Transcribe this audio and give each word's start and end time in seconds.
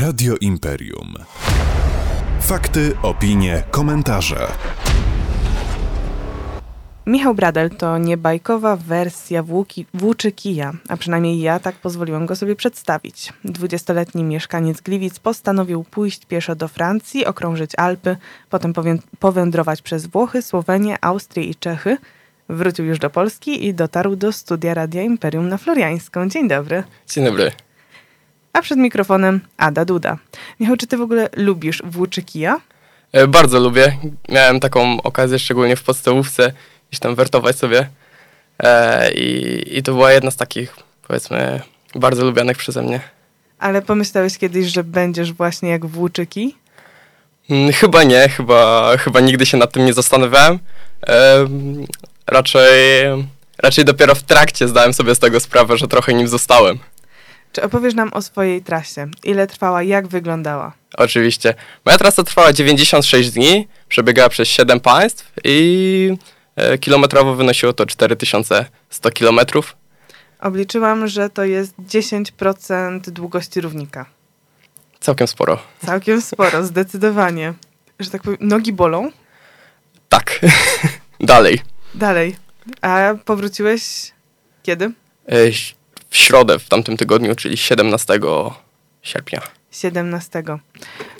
Radio 0.00 0.36
Imperium. 0.40 1.14
Fakty, 2.40 2.92
opinie, 3.02 3.62
komentarze. 3.70 4.46
Michał 7.06 7.34
Bradel 7.34 7.70
to 7.70 7.98
niebajkowa 7.98 8.76
wersja 8.76 9.42
włóki, 9.42 9.86
włóczy 9.94 10.32
kija, 10.32 10.72
a 10.88 10.96
przynajmniej 10.96 11.40
ja 11.40 11.60
tak 11.60 11.74
pozwoliłam 11.76 12.26
go 12.26 12.36
sobie 12.36 12.56
przedstawić. 12.56 13.32
Dwudziestoletni 13.44 14.24
mieszkaniec 14.24 14.80
Gliwic 14.80 15.18
postanowił 15.18 15.84
pójść 15.84 16.26
pieszo 16.26 16.54
do 16.54 16.68
Francji, 16.68 17.26
okrążyć 17.26 17.70
Alpy, 17.76 18.16
potem 18.50 18.72
powędrować 19.18 19.82
przez 19.82 20.06
Włochy, 20.06 20.42
Słowenię, 20.42 20.96
Austrię 21.00 21.44
i 21.44 21.54
Czechy. 21.54 21.96
Wrócił 22.48 22.84
już 22.84 22.98
do 22.98 23.10
Polski 23.10 23.66
i 23.66 23.74
dotarł 23.74 24.16
do 24.16 24.32
studia 24.32 24.74
Radia 24.74 25.02
Imperium 25.02 25.48
na 25.48 25.58
Floriańską. 25.58 26.28
Dzień 26.28 26.48
dobry. 26.48 26.82
Dzień 27.08 27.24
dobry. 27.24 27.52
A 28.52 28.62
przed 28.62 28.78
mikrofonem 28.78 29.40
Ada 29.56 29.84
Duda. 29.84 30.18
Michał, 30.60 30.76
czy 30.76 30.86
ty 30.86 30.96
w 30.96 31.00
ogóle 31.00 31.28
lubisz 31.36 31.82
włóczy 31.84 32.22
kija? 32.22 32.60
E, 33.12 33.26
bardzo 33.26 33.60
lubię. 33.60 33.96
Miałem 34.28 34.60
taką 34.60 35.02
okazję, 35.02 35.38
szczególnie 35.38 35.76
w 35.76 35.82
podstawówce, 35.82 36.52
gdzieś 36.88 37.00
tam 37.00 37.14
wertować 37.14 37.56
sobie. 37.56 37.88
E, 38.58 39.12
i, 39.12 39.78
I 39.78 39.82
to 39.82 39.92
była 39.92 40.12
jedna 40.12 40.30
z 40.30 40.36
takich, 40.36 40.76
powiedzmy, 41.08 41.60
bardzo 41.94 42.24
lubianych 42.24 42.56
przeze 42.56 42.82
mnie. 42.82 43.00
Ale 43.58 43.82
pomyślałeś 43.82 44.38
kiedyś, 44.38 44.66
że 44.66 44.84
będziesz 44.84 45.32
właśnie 45.32 45.68
jak 45.70 45.86
włóczyki? 45.86 46.56
Hmm, 47.48 47.72
chyba 47.72 48.02
nie, 48.02 48.28
chyba, 48.28 48.92
chyba 48.96 49.20
nigdy 49.20 49.46
się 49.46 49.56
nad 49.56 49.72
tym 49.72 49.84
nie 49.84 49.92
zastanawiałem. 49.92 50.58
E, 51.06 51.46
raczej, 52.26 52.70
raczej 53.58 53.84
dopiero 53.84 54.14
w 54.14 54.22
trakcie 54.22 54.68
zdałem 54.68 54.94
sobie 54.94 55.14
z 55.14 55.18
tego 55.18 55.40
sprawę, 55.40 55.76
że 55.76 55.88
trochę 55.88 56.14
nim 56.14 56.28
zostałem. 56.28 56.78
Czy 57.52 57.62
opowiesz 57.62 57.94
nam 57.94 58.12
o 58.12 58.22
swojej 58.22 58.62
trasie? 58.62 59.08
Ile 59.24 59.46
trwała, 59.46 59.82
jak 59.82 60.08
wyglądała? 60.08 60.72
Oczywiście. 60.98 61.54
Moja 61.86 61.98
trasa 61.98 62.22
trwała 62.22 62.52
96 62.52 63.30
dni, 63.30 63.68
przebiegała 63.88 64.28
przez 64.28 64.48
7 64.48 64.80
państw 64.80 65.32
i 65.44 66.16
e, 66.56 66.78
kilometrowo 66.78 67.34
wynosiło 67.34 67.72
to 67.72 67.86
4100 67.86 69.10
kilometrów. 69.10 69.76
Obliczyłam, 70.40 71.06
że 71.08 71.30
to 71.30 71.44
jest 71.44 71.74
10% 71.78 73.00
długości 73.00 73.60
równika. 73.60 74.06
Całkiem 75.00 75.26
sporo. 75.26 75.58
Całkiem 75.86 76.22
sporo, 76.22 76.64
zdecydowanie. 76.64 77.54
Że 78.00 78.10
tak 78.10 78.22
powiem, 78.22 78.38
nogi 78.40 78.72
bolą? 78.72 79.10
Tak. 80.08 80.40
Dalej. 81.20 81.60
Dalej. 81.94 82.36
A 82.80 83.14
powróciłeś 83.24 84.12
kiedy? 84.62 84.92
W 86.12 86.16
środę 86.16 86.58
w 86.58 86.68
tamtym 86.68 86.96
tygodniu, 86.96 87.34
czyli 87.34 87.56
17 87.56 88.20
sierpnia. 89.02 89.40
17. 89.70 90.42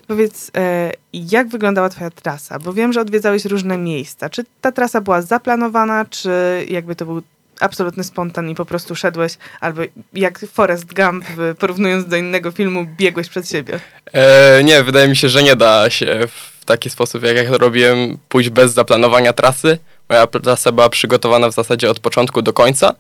Powiedz, 0.07 0.51
e, 0.57 0.93
jak 1.13 1.49
wyglądała 1.49 1.89
twoja 1.89 2.11
trasa? 2.11 2.59
Bo 2.59 2.73
wiem, 2.73 2.93
że 2.93 3.01
odwiedzałeś 3.01 3.45
różne 3.45 3.79
miejsca. 3.79 4.31
Czy 4.31 4.45
ta 4.61 4.73
trasa 4.73 5.01
była 5.01 5.23
zaplanowana, 5.23 6.05
czy 6.05 6.31
jakby 6.69 6.97
to 6.97 7.07
był 7.07 7.23
absolutny 7.61 8.05
spontan 8.05 8.51
i 8.51 8.55
po 8.55 8.65
prostu 8.65 8.95
szedłeś, 8.95 9.39
albo 9.61 9.83
jak 10.13 10.39
Forrest 10.53 10.95
Gump, 10.95 11.25
porównując 11.59 12.07
do 12.07 12.17
innego 12.17 12.51
filmu, 12.51 12.87
biegłeś 12.97 13.29
przed 13.29 13.49
siebie? 13.49 13.81
E, 14.13 14.65
nie, 14.65 14.83
wydaje 14.83 15.09
mi 15.09 15.17
się, 15.17 15.29
że 15.29 15.43
nie 15.43 15.57
da 15.57 15.91
się 15.91 16.21
w 16.61 16.65
taki 16.65 16.91
sposób, 16.91 17.23
jak 17.23 17.37
ja 17.37 17.51
to 17.51 17.59
robiłem, 17.59 18.19
pójść 18.29 18.51
bez 18.51 18.73
zaplanowania 18.73 19.33
trasy. 19.33 19.79
Moja 20.09 20.27
trasa 20.27 20.73
była 20.73 20.89
przygotowana 20.89 21.49
w 21.49 21.55
zasadzie 21.55 21.91
od 21.91 22.01
początku 22.01 22.43
do 22.43 22.53
końca. 22.53 22.95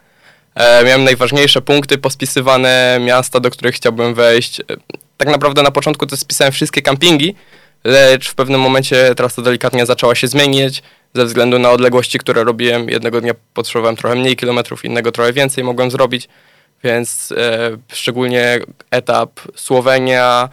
E, 0.55 0.84
miałem 0.84 1.05
najważniejsze 1.05 1.62
punkty 1.62 1.98
pospisywane, 1.98 2.98
miasta, 3.00 3.41
do 3.41 3.50
których 3.50 3.75
chciałbym 3.75 4.14
wejść. 4.14 4.61
E, 4.61 4.64
tak 5.17 5.28
naprawdę 5.28 5.62
na 5.62 5.70
początku 5.70 6.06
to 6.06 6.17
spisałem 6.17 6.53
wszystkie 6.53 6.83
campingi, 6.83 7.34
lecz 7.84 8.28
w 8.31 8.34
pewnym 8.34 8.61
momencie 8.61 9.14
trasa 9.14 9.42
delikatnie 9.42 9.86
zaczęła 9.86 10.14
się 10.14 10.28
zmienić 10.28 10.83
ze 11.14 11.25
względu 11.25 11.59
na 11.59 11.70
odległości, 11.70 12.19
które 12.19 12.44
robiłem. 12.44 12.89
Jednego 12.89 13.20
dnia 13.20 13.32
potrzebowałem 13.54 13.97
trochę 13.97 14.16
mniej 14.16 14.37
kilometrów, 14.37 14.84
innego 14.84 15.12
trochę 15.12 15.32
więcej 15.32 15.65
mogłem 15.65 15.91
zrobić, 15.91 16.28
więc 16.84 17.32
e, 17.37 17.71
szczególnie 17.93 18.60
etap 18.91 19.41
Słowenia, 19.56 20.49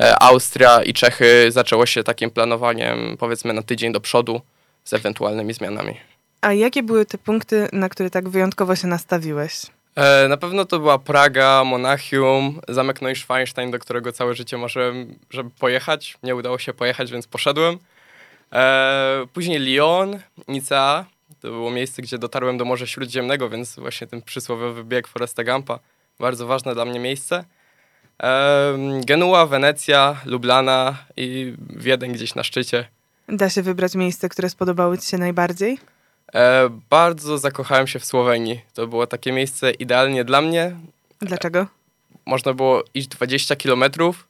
e, 0.00 0.22
Austria 0.22 0.82
i 0.82 0.92
Czechy 0.92 1.46
zaczęło 1.52 1.86
się 1.86 2.04
takim 2.04 2.30
planowaniem 2.30 3.16
powiedzmy 3.18 3.52
na 3.52 3.62
tydzień 3.62 3.92
do 3.92 4.00
przodu 4.00 4.40
z 4.84 4.92
ewentualnymi 4.92 5.54
zmianami. 5.54 6.15
A 6.40 6.52
jakie 6.52 6.82
były 6.82 7.06
te 7.06 7.18
punkty, 7.18 7.68
na 7.72 7.88
które 7.88 8.10
tak 8.10 8.28
wyjątkowo 8.28 8.76
się 8.76 8.86
nastawiłeś? 8.86 9.62
E, 9.96 10.28
na 10.28 10.36
pewno 10.36 10.64
to 10.64 10.78
była 10.78 10.98
Praga, 10.98 11.64
Monachium, 11.64 12.60
zamek 12.68 13.02
Neuschwanstein, 13.02 13.70
do 13.70 13.78
którego 13.78 14.12
całe 14.12 14.34
życie 14.34 14.58
marzyłem, 14.58 15.18
żeby 15.30 15.50
pojechać. 15.50 16.18
Nie 16.22 16.36
udało 16.36 16.58
się 16.58 16.72
pojechać, 16.74 17.12
więc 17.12 17.26
poszedłem. 17.26 17.78
E, 18.52 19.26
później 19.32 19.58
Lyon, 19.58 20.18
Nicea. 20.48 21.04
To 21.40 21.48
było 21.48 21.70
miejsce, 21.70 22.02
gdzie 22.02 22.18
dotarłem 22.18 22.58
do 22.58 22.64
Morza 22.64 22.86
Śródziemnego, 22.86 23.48
więc 23.48 23.76
właśnie 23.76 24.06
ten 24.06 24.22
przysłowiowy 24.22 24.84
bieg 24.84 25.08
Foresta 25.08 25.44
Gampa. 25.44 25.78
Bardzo 26.20 26.46
ważne 26.46 26.74
dla 26.74 26.84
mnie 26.84 27.00
miejsce. 27.00 27.44
E, 28.22 28.78
Genua, 29.06 29.46
Wenecja, 29.46 30.20
Lublana 30.24 30.96
i 31.16 31.54
Wiedeń 31.70 32.12
gdzieś 32.12 32.34
na 32.34 32.44
szczycie. 32.44 32.88
Da 33.28 33.50
się 33.50 33.62
wybrać 33.62 33.94
miejsce, 33.94 34.28
które 34.28 34.50
spodobały 34.50 34.98
Ci 34.98 35.06
się 35.06 35.18
najbardziej? 35.18 35.78
E, 36.34 36.68
bardzo 36.90 37.38
zakochałem 37.38 37.86
się 37.86 37.98
w 37.98 38.04
Słowenii. 38.04 38.60
To 38.74 38.86
było 38.86 39.06
takie 39.06 39.32
miejsce 39.32 39.70
idealnie 39.70 40.24
dla 40.24 40.40
mnie. 40.40 40.76
Dlaczego? 41.20 41.60
E, 41.60 41.66
można 42.26 42.52
było 42.52 42.84
iść 42.94 43.08
20 43.08 43.56
kilometrów 43.56 44.28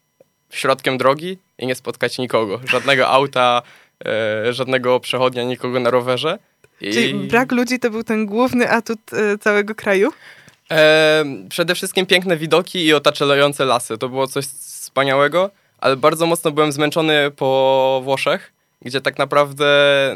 środkiem 0.50 0.98
drogi 0.98 1.38
i 1.58 1.66
nie 1.66 1.74
spotkać 1.74 2.18
nikogo. 2.18 2.60
Żadnego 2.68 3.08
auta, 3.18 3.62
e, 4.06 4.52
żadnego 4.52 5.00
przechodnia, 5.00 5.42
nikogo 5.42 5.80
na 5.80 5.90
rowerze. 5.90 6.38
I... 6.80 6.92
Czyli 6.92 7.14
brak 7.14 7.52
ludzi 7.52 7.78
to 7.78 7.90
był 7.90 8.04
ten 8.04 8.26
główny 8.26 8.70
atut 8.70 8.98
e, 9.12 9.38
całego 9.38 9.74
kraju? 9.74 10.12
Przede 11.48 11.74
wszystkim 11.74 12.06
piękne 12.06 12.36
widoki 12.36 12.84
i 12.84 12.94
otaczające 12.94 13.64
lasy. 13.64 13.98
To 13.98 14.08
było 14.08 14.26
coś 14.26 14.46
wspaniałego, 14.46 15.50
ale 15.78 15.96
bardzo 15.96 16.26
mocno 16.26 16.50
byłem 16.50 16.72
zmęczony 16.72 17.30
po 17.30 18.00
Włoszech 18.04 18.52
gdzie 18.82 19.00
tak 19.00 19.18
naprawdę 19.18 19.66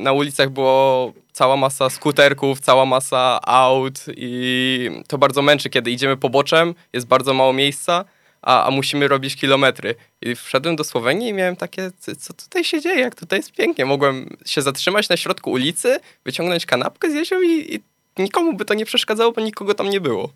na 0.01 0.13
ulicach 0.13 0.51
było 0.51 1.13
cała 1.33 1.57
masa 1.57 1.91
skuterków, 1.91 2.61
cała 2.61 2.87
masa 2.87 3.41
aut 3.43 4.05
i 4.17 4.91
to 5.09 5.19
bardzo 5.19 5.43
męczy, 5.43 5.71
kiedy 5.71 5.91
idziemy 5.91 6.17
poboczem, 6.17 6.75
jest 6.93 7.07
bardzo 7.07 7.35
mało 7.35 7.53
miejsca, 7.53 8.05
a, 8.43 8.67
a 8.67 8.71
musimy 8.71 9.09
robić 9.09 9.37
kilometry. 9.37 9.95
I 10.23 10.35
wszedłem 10.35 10.77
do 10.77 10.85
Słowenii 10.85 11.29
i 11.29 11.33
miałem 11.33 11.57
takie, 11.57 11.91
co 12.19 12.33
tutaj 12.33 12.65
się 12.65 12.81
dzieje, 12.81 13.01
jak 13.01 13.15
tutaj 13.15 13.39
jest 13.39 13.53
pięknie. 13.53 13.87
Mogłem 13.87 14.37
się 14.47 14.63
zatrzymać 14.63 15.09
na 15.09 15.17
środku 15.17 15.51
ulicy, 15.51 16.01
wyciągnąć 16.25 16.67
kanapkę 16.67 17.11
z 17.11 17.31
ją 17.31 17.43
i, 17.43 17.75
i 17.75 17.81
nikomu 18.23 18.57
by 18.57 18.65
to 18.65 18.75
nie 18.75 18.85
przeszkadzało, 18.85 19.33
bo 19.33 19.41
nikogo 19.41 19.75
tam 19.75 19.91
nie 19.91 20.01
było. 20.01 20.31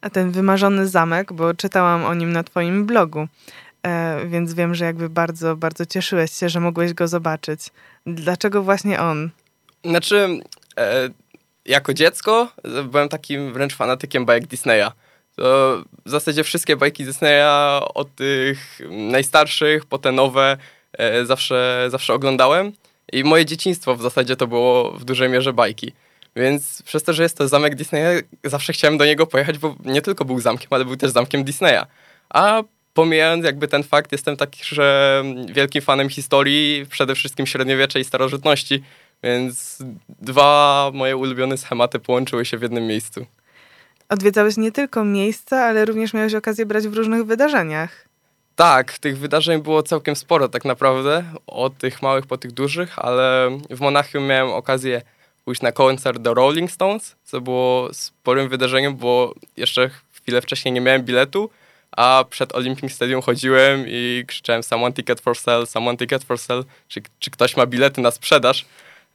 A 0.00 0.10
ten 0.10 0.30
wymarzony 0.30 0.88
zamek, 0.88 1.32
bo 1.32 1.54
czytałam 1.54 2.04
o 2.04 2.14
nim 2.14 2.32
na 2.32 2.42
twoim 2.42 2.86
blogu, 2.86 3.28
więc 4.26 4.54
wiem, 4.54 4.74
że 4.74 4.84
jakby 4.84 5.08
bardzo, 5.08 5.56
bardzo 5.56 5.86
cieszyłeś 5.86 6.32
się, 6.32 6.48
że 6.48 6.60
mogłeś 6.60 6.94
go 6.94 7.08
zobaczyć. 7.08 7.60
Dlaczego 8.06 8.62
właśnie 8.62 9.00
on? 9.00 9.30
Znaczy, 9.84 10.40
e, 10.78 11.08
jako 11.64 11.94
dziecko 11.94 12.52
byłem 12.84 13.08
takim 13.08 13.52
wręcz 13.52 13.74
fanatykiem 13.74 14.26
bajek 14.26 14.46
Disneya. 14.46 14.90
To 15.36 15.78
w 16.06 16.10
zasadzie 16.10 16.44
wszystkie 16.44 16.76
bajki 16.76 17.04
Disneya, 17.04 17.80
od 17.94 18.14
tych 18.14 18.80
najstarszych 18.90 19.86
po 19.86 19.98
te 19.98 20.12
nowe, 20.12 20.56
e, 20.92 21.26
zawsze, 21.26 21.88
zawsze 21.90 22.14
oglądałem. 22.14 22.72
I 23.12 23.24
moje 23.24 23.46
dzieciństwo 23.46 23.96
w 23.96 24.02
zasadzie 24.02 24.36
to 24.36 24.46
było 24.46 24.92
w 24.92 25.04
dużej 25.04 25.28
mierze 25.28 25.52
bajki. 25.52 25.92
Więc 26.36 26.82
przez 26.82 27.02
to, 27.02 27.12
że 27.12 27.22
jest 27.22 27.38
to 27.38 27.48
zamek 27.48 27.74
Disneya, 27.74 28.22
zawsze 28.44 28.72
chciałem 28.72 28.98
do 28.98 29.04
niego 29.04 29.26
pojechać, 29.26 29.58
bo 29.58 29.76
nie 29.84 30.02
tylko 30.02 30.24
był 30.24 30.40
zamkiem, 30.40 30.68
ale 30.70 30.84
był 30.84 30.96
też 30.96 31.10
zamkiem 31.10 31.44
Disneya. 31.44 31.86
A 32.30 32.62
pomijając 32.98 33.44
jakby 33.44 33.68
ten 33.68 33.82
fakt, 33.82 34.12
jestem 34.12 34.36
taki, 34.36 34.64
że 34.64 35.22
wielkim 35.48 35.82
fanem 35.82 36.08
historii, 36.08 36.86
przede 36.90 37.14
wszystkim 37.14 37.46
średniowiecze 37.46 38.00
i 38.00 38.04
starożytności, 38.04 38.82
więc 39.22 39.78
dwa 40.08 40.90
moje 40.94 41.16
ulubione 41.16 41.58
schematy 41.58 41.98
połączyły 41.98 42.44
się 42.44 42.58
w 42.58 42.62
jednym 42.62 42.86
miejscu. 42.86 43.26
Odwiedzałeś 44.08 44.56
nie 44.56 44.72
tylko 44.72 45.04
miejsca, 45.04 45.64
ale 45.64 45.84
również 45.84 46.14
miałeś 46.14 46.34
okazję 46.34 46.66
brać 46.66 46.88
w 46.88 46.94
różnych 46.94 47.24
wydarzeniach. 47.24 48.04
Tak, 48.56 48.98
tych 48.98 49.18
wydarzeń 49.18 49.62
było 49.62 49.82
całkiem 49.82 50.16
sporo 50.16 50.48
tak 50.48 50.64
naprawdę, 50.64 51.24
od 51.46 51.78
tych 51.78 52.02
małych 52.02 52.26
po 52.26 52.38
tych 52.38 52.52
dużych, 52.52 52.98
ale 52.98 53.50
w 53.70 53.80
Monachium 53.80 54.26
miałem 54.26 54.48
okazję 54.48 55.02
pójść 55.44 55.62
na 55.62 55.72
koncert 55.72 56.18
do 56.18 56.34
Rolling 56.34 56.70
Stones, 56.70 57.16
co 57.24 57.40
było 57.40 57.88
sporym 57.92 58.48
wydarzeniem, 58.48 58.96
bo 58.96 59.34
jeszcze 59.56 59.90
chwilę 60.12 60.40
wcześniej 60.40 60.72
nie 60.72 60.80
miałem 60.80 61.02
biletu, 61.02 61.50
a 61.96 62.24
przed 62.30 62.54
Olympic 62.54 62.92
Stadium 62.92 63.22
chodziłem 63.22 63.84
i 63.86 64.24
krzyczałem 64.26 64.62
someone 64.62 64.92
ticket 64.92 65.20
for 65.20 65.38
sale, 65.38 65.66
someone 65.66 65.96
ticket 65.96 66.24
for 66.24 66.38
sale, 66.38 66.62
czy, 66.88 67.02
czy 67.18 67.30
ktoś 67.30 67.56
ma 67.56 67.66
bilety 67.66 68.00
na 68.00 68.10
sprzedaż, 68.10 68.66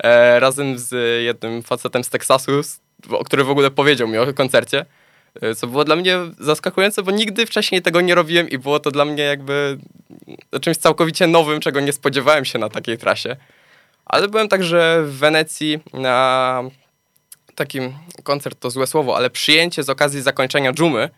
e, 0.04 0.40
razem 0.40 0.80
z 0.80 1.22
jednym 1.24 1.64
facetem 1.64 2.04
z 2.04 2.10
Teksasu, 2.10 2.52
który 3.26 3.44
w 3.44 3.50
ogóle 3.50 3.72
powiedział 3.72 4.08
mi 4.08 4.18
o 4.18 4.34
koncercie, 4.34 4.86
e, 5.42 5.56
co 5.56 5.68
było 5.68 5.84
dla 5.84 5.96
mnie 5.96 6.18
zaskakujące, 6.40 7.04
bo 7.04 7.12
nigdy 7.12 7.46
wcześniej 7.46 7.82
tego 7.82 8.02
nie 8.02 8.16
robiłem 8.16 8.50
i 8.50 8.58
było 8.58 8.80
to 8.80 8.92
dla 8.92 9.06
mnie 9.06 9.24
jakby 9.24 9.78
czymś 10.62 10.78
całkowicie 10.78 11.28
nowym, 11.28 11.60
czego 11.60 11.80
nie 11.80 11.94
spodziewałem 11.94 12.46
się 12.46 12.60
na 12.60 12.70
takiej 12.70 12.98
trasie. 12.98 13.36
Ale 14.06 14.28
byłem 14.28 14.48
także 14.48 15.04
w 15.06 15.18
Wenecji 15.18 15.80
na 15.94 16.64
takim 17.56 17.94
koncert 18.24 18.60
to 18.60 18.70
złe 18.70 18.88
słowo, 18.88 19.18
ale 19.18 19.30
przyjęcie 19.30 19.84
z 19.84 19.90
okazji 19.90 20.22
zakończenia 20.22 20.74
dżumy. 20.74 21.10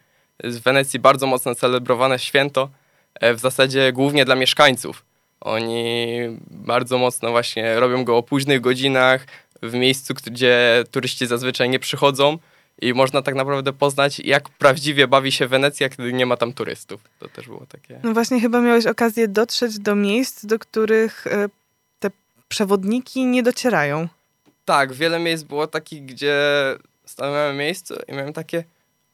Z 0.43 0.57
Wenecji 0.57 0.99
bardzo 0.99 1.27
mocno 1.27 1.55
celebrowane 1.55 2.19
święto, 2.19 2.69
e, 3.13 3.33
w 3.33 3.39
zasadzie 3.39 3.93
głównie 3.93 4.25
dla 4.25 4.35
mieszkańców. 4.35 5.05
Oni 5.41 6.17
bardzo 6.51 6.97
mocno 6.97 7.31
właśnie 7.31 7.79
robią 7.79 8.03
go 8.03 8.17
o 8.17 8.23
późnych 8.23 8.61
godzinach, 8.61 9.25
w 9.63 9.73
miejscu, 9.73 10.13
gdzie 10.13 10.83
turyści 10.91 11.27
zazwyczaj 11.27 11.69
nie 11.69 11.79
przychodzą 11.79 12.37
i 12.81 12.93
można 12.93 13.21
tak 13.21 13.35
naprawdę 13.35 13.73
poznać, 13.73 14.19
jak 14.19 14.49
prawdziwie 14.49 15.07
bawi 15.07 15.31
się 15.31 15.47
Wenecja, 15.47 15.89
kiedy 15.89 16.13
nie 16.13 16.25
ma 16.25 16.37
tam 16.37 16.53
turystów. 16.53 17.01
To 17.19 17.29
też 17.29 17.45
było 17.45 17.65
takie... 17.69 17.99
No 18.03 18.13
właśnie 18.13 18.41
chyba 18.41 18.61
miałeś 18.61 18.85
okazję 18.85 19.27
dotrzeć 19.27 19.79
do 19.79 19.95
miejsc, 19.95 20.45
do 20.45 20.59
których 20.59 21.27
e, 21.27 21.49
te 21.99 22.11
przewodniki 22.47 23.25
nie 23.25 23.43
docierają. 23.43 24.07
Tak, 24.65 24.93
wiele 24.93 25.19
miejsc 25.19 25.43
było 25.43 25.67
takich, 25.67 26.05
gdzie 26.05 26.35
stanąłem 27.05 27.55
w 27.55 27.59
miejscu 27.59 27.95
i 28.07 28.13
miałem 28.13 28.33
takie, 28.33 28.63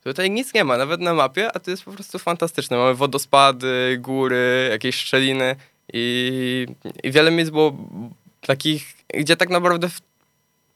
tutaj 0.03 0.31
nic 0.31 0.53
nie 0.53 0.63
ma, 0.63 0.77
nawet 0.77 1.01
na 1.01 1.13
mapie, 1.13 1.51
a 1.53 1.59
to 1.59 1.71
jest 1.71 1.83
po 1.83 1.92
prostu 1.92 2.19
fantastyczne. 2.19 2.77
Mamy 2.77 2.95
wodospady, 2.95 3.98
góry, 4.00 4.68
jakieś 4.71 4.95
szczeliny 4.95 5.56
i, 5.94 6.68
i 7.03 7.12
wiele 7.12 7.31
miejsc 7.31 7.51
było 7.51 7.77
takich, 8.42 8.94
gdzie 9.13 9.38
tak 9.38 9.50
naprawdę 9.50 9.89
w 9.89 10.01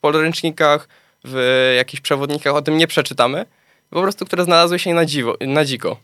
podręcznikach, 0.01 0.87
w 1.23 1.73
jakichś 1.77 2.01
przewodnikach 2.01 2.55
o 2.55 2.61
tym 2.61 2.77
nie 2.77 2.87
przeczytamy, 2.87 3.45
po 3.89 4.01
prostu 4.01 4.25
które 4.25 4.43
znalazły 4.43 4.79
się 4.79 4.93
na, 4.93 5.05
dziwo, 5.05 5.37
na 5.41 5.65
dziko. 5.65 5.97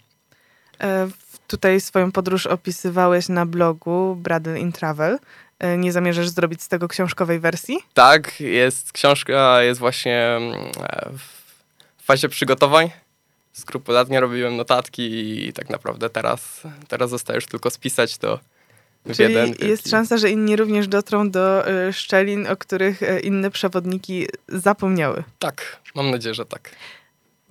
E, 0.81 1.07
tutaj 1.47 1.81
swoją 1.81 2.11
podróż 2.11 2.47
opisywałeś 2.47 3.29
na 3.29 3.45
blogu 3.45 4.15
Bradle 4.15 4.59
in 4.59 4.71
Travel. 4.71 5.19
E, 5.59 5.77
nie 5.77 5.91
zamierzasz 5.91 6.29
zrobić 6.29 6.61
z 6.61 6.67
tego 6.67 6.87
książkowej 6.87 7.39
wersji? 7.39 7.77
Tak, 7.93 8.39
jest 8.39 8.91
książka, 8.91 9.61
jest 9.61 9.79
właśnie 9.79 10.27
mm, 10.27 10.71
w 11.97 12.05
fazie 12.05 12.29
przygotowań. 12.29 12.89
Skrupulatnie 13.53 14.19
robiłem 14.19 14.57
notatki 14.57 15.03
i 15.47 15.53
tak 15.53 15.69
naprawdę 15.69 16.09
teraz, 16.09 16.61
teraz 16.87 17.09
zostaje 17.09 17.37
już 17.37 17.45
tylko 17.45 17.69
spisać 17.69 18.17
to 18.17 18.39
Czyli 19.15 19.33
jeden. 19.33 19.69
jest 19.69 19.89
szansa, 19.89 20.17
że 20.17 20.29
inni 20.29 20.55
również 20.55 20.87
dotrą 20.87 21.29
do 21.29 21.69
y, 21.69 21.93
szczelin, 21.93 22.47
o 22.47 22.57
których 22.57 23.03
y, 23.03 23.19
inne 23.19 23.51
przewodniki 23.51 24.27
zapomniały. 24.47 25.23
Tak, 25.39 25.79
mam 25.95 26.11
nadzieję, 26.11 26.33
że 26.33 26.45
tak. 26.45 26.69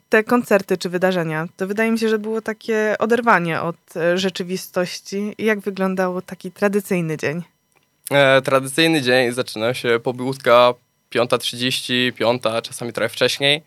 Te 0.09 0.25
koncerty 0.25 0.79
czy 0.79 0.89
wydarzenia, 0.89 1.47
to 1.57 1.67
wydaje 1.67 1.91
mi 1.91 1.99
się, 1.99 2.09
że 2.09 2.19
było 2.19 2.41
takie 2.41 2.97
oderwanie 2.99 3.61
od 3.61 3.77
y, 3.97 4.19
rzeczywistości. 4.19 5.35
Jak 5.39 5.61
wyglądał 5.61 6.23
taki 6.23 6.53
tradycyjny 6.53 7.17
dzień? 7.17 7.43
E, 8.11 8.43
tradycyjny 8.43 9.03
dzień 9.03 9.33
zaczyna 9.33 9.75
się 9.75 10.01
pobudka 10.03 10.75
5.30, 11.15 12.13
5, 12.13 12.43
czasami 12.63 12.93
trochę 12.93 13.09
wcześniej, 13.09 13.57
e, 13.57 13.63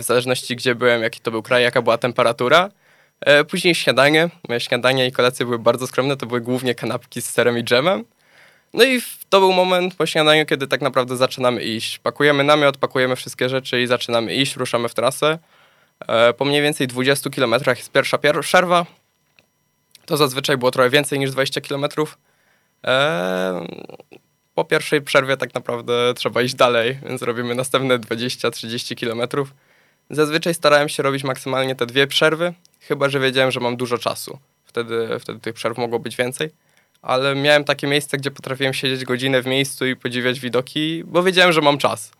w 0.00 0.02
zależności 0.02 0.56
gdzie 0.56 0.74
byłem, 0.74 1.02
jaki 1.02 1.20
to 1.20 1.30
był 1.30 1.42
kraj, 1.42 1.62
jaka 1.62 1.82
była 1.82 1.98
temperatura. 1.98 2.70
E, 3.20 3.44
później 3.44 3.74
śniadanie. 3.74 4.28
Moje 4.48 4.60
śniadanie 4.60 5.06
i 5.06 5.12
kolacje 5.12 5.46
były 5.46 5.58
bardzo 5.58 5.86
skromne, 5.86 6.16
to 6.16 6.26
były 6.26 6.40
głównie 6.40 6.74
kanapki 6.74 7.22
z 7.22 7.30
serem 7.30 7.58
i 7.58 7.64
dżemem. 7.64 8.04
No 8.74 8.84
i 8.84 9.00
to 9.28 9.40
był 9.40 9.52
moment 9.52 9.94
po 9.94 10.06
śniadaniu, 10.06 10.46
kiedy 10.46 10.66
tak 10.66 10.80
naprawdę 10.80 11.16
zaczynamy 11.16 11.62
iść. 11.62 11.98
Pakujemy 11.98 12.44
namiot, 12.44 12.76
pakujemy 12.76 13.16
wszystkie 13.16 13.48
rzeczy 13.48 13.82
i 13.82 13.86
zaczynamy 13.86 14.34
iść, 14.34 14.56
ruszamy 14.56 14.88
w 14.88 14.94
trasę. 14.94 15.38
E, 16.08 16.32
po 16.32 16.44
mniej 16.44 16.62
więcej 16.62 16.86
20 16.86 17.30
km 17.30 17.54
jest 17.66 17.92
pierwsza 17.92 18.18
przerwa. 18.40 18.86
To 20.06 20.16
zazwyczaj 20.16 20.56
było 20.56 20.70
trochę 20.70 20.90
więcej 20.90 21.18
niż 21.18 21.30
20 21.30 21.60
kilometrów. 21.60 22.18
Po 24.54 24.64
pierwszej 24.64 25.02
przerwie 25.02 25.36
tak 25.36 25.54
naprawdę 25.54 26.14
trzeba 26.14 26.42
iść 26.42 26.54
dalej, 26.54 26.98
więc 27.08 27.22
robimy 27.22 27.54
następne 27.54 27.98
20-30 27.98 28.94
kilometrów. 28.94 29.54
Zazwyczaj 30.10 30.54
starałem 30.54 30.88
się 30.88 31.02
robić 31.02 31.24
maksymalnie 31.24 31.74
te 31.74 31.86
dwie 31.86 32.06
przerwy, 32.06 32.54
chyba 32.80 33.08
że 33.08 33.20
wiedziałem, 33.20 33.50
że 33.50 33.60
mam 33.60 33.76
dużo 33.76 33.98
czasu. 33.98 34.38
Wtedy, 34.64 35.08
wtedy 35.20 35.40
tych 35.40 35.54
przerw 35.54 35.78
mogło 35.78 35.98
być 35.98 36.16
więcej. 36.16 36.50
Ale 37.02 37.34
miałem 37.34 37.64
takie 37.64 37.86
miejsce, 37.86 38.16
gdzie 38.16 38.30
potrafiłem 38.30 38.74
siedzieć 38.74 39.04
godzinę 39.04 39.42
w 39.42 39.46
miejscu 39.46 39.86
i 39.86 39.96
podziwiać 39.96 40.40
widoki, 40.40 41.02
bo 41.04 41.22
wiedziałem, 41.22 41.52
że 41.52 41.60
mam 41.60 41.78
czas 41.78 42.12